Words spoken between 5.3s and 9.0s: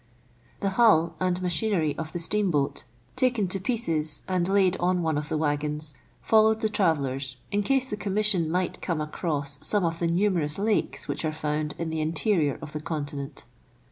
waggons, followed the travel lers, in case the Commission might come